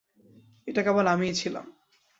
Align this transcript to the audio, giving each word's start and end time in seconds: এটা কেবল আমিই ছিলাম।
এটা 0.67 0.81
কেবল 0.83 1.05
আমিই 1.07 1.33
ছিলাম। 1.33 1.65